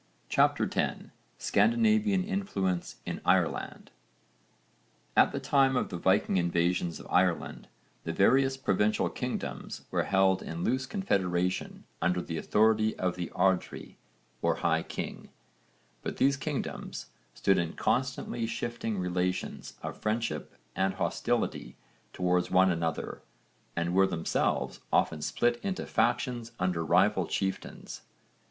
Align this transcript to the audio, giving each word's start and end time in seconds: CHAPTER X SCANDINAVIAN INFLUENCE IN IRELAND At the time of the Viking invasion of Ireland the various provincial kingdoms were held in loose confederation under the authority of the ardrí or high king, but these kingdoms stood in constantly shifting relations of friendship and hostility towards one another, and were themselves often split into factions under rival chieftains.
CHAPTER 0.29 0.67
X 0.75 1.11
SCANDINAVIAN 1.37 2.23
INFLUENCE 2.23 2.95
IN 3.05 3.21
IRELAND 3.23 3.91
At 5.15 5.31
the 5.31 5.39
time 5.39 5.77
of 5.77 5.89
the 5.89 5.99
Viking 5.99 6.37
invasion 6.37 6.87
of 6.87 7.05
Ireland 7.07 7.67
the 8.03 8.11
various 8.11 8.57
provincial 8.57 9.09
kingdoms 9.11 9.85
were 9.91 10.05
held 10.05 10.41
in 10.41 10.63
loose 10.63 10.87
confederation 10.87 11.83
under 12.01 12.19
the 12.19 12.39
authority 12.39 12.97
of 12.97 13.15
the 13.15 13.27
ardrí 13.35 13.97
or 14.41 14.55
high 14.65 14.81
king, 14.81 15.29
but 16.01 16.17
these 16.17 16.35
kingdoms 16.35 17.11
stood 17.35 17.59
in 17.59 17.73
constantly 17.73 18.47
shifting 18.47 18.97
relations 18.97 19.75
of 19.83 19.95
friendship 20.01 20.55
and 20.75 20.95
hostility 20.95 21.77
towards 22.11 22.49
one 22.49 22.71
another, 22.71 23.21
and 23.75 23.93
were 23.93 24.07
themselves 24.07 24.79
often 24.91 25.21
split 25.21 25.59
into 25.61 25.85
factions 25.85 26.53
under 26.57 26.83
rival 26.83 27.27
chieftains. 27.27 28.01